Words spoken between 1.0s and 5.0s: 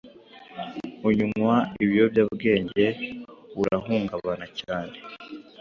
unywa ibiyobyabwenge burahungabana cyane.